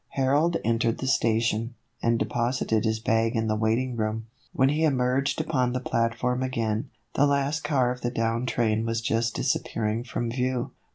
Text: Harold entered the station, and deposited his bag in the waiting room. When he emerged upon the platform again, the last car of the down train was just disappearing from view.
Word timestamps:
Harold 0.15 0.57
entered 0.63 0.97
the 0.97 1.05
station, 1.05 1.75
and 2.01 2.17
deposited 2.17 2.85
his 2.85 2.99
bag 2.99 3.35
in 3.35 3.45
the 3.45 3.55
waiting 3.55 3.95
room. 3.95 4.25
When 4.51 4.69
he 4.69 4.83
emerged 4.83 5.39
upon 5.39 5.73
the 5.73 5.79
platform 5.79 6.41
again, 6.41 6.89
the 7.13 7.27
last 7.27 7.63
car 7.63 7.91
of 7.91 8.01
the 8.01 8.09
down 8.09 8.47
train 8.47 8.83
was 8.83 8.99
just 8.99 9.35
disappearing 9.35 10.03
from 10.03 10.31
view. 10.31 10.71